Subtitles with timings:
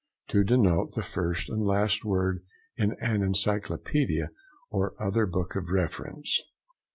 [0.29, 2.43] To denote the first and last word
[2.75, 4.29] in an encyclopædia
[4.71, 6.41] or other book of reference.